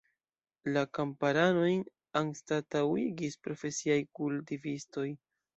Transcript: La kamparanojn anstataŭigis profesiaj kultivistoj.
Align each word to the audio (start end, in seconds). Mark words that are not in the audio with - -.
La 0.77 0.81
kamparanojn 0.97 1.83
anstataŭigis 2.23 3.39
profesiaj 3.49 4.03
kultivistoj. 4.23 5.09